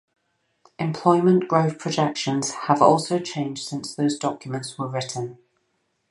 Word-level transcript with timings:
Employment 0.79 1.47
growth 1.47 1.77
projections 1.77 2.49
have 2.65 2.81
also 2.81 3.19
changed 3.19 3.63
since 3.67 3.93
those 3.93 4.17
documents 4.17 4.75
were 4.79 4.87
written. 4.87 5.37